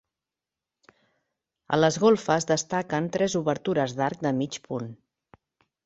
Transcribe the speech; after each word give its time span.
A 1.77 1.79
les 1.79 2.01
golfes 2.05 2.49
destaquen 2.55 3.13
tres 3.19 3.39
obertures 3.43 3.97
d'arc 4.01 4.29
de 4.29 4.37
mig 4.43 4.63
punt. 4.69 4.93